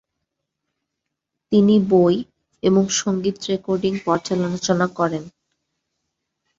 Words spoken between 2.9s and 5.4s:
সঙ্গীত রেকর্ডিং পর্যালোচনা করেন।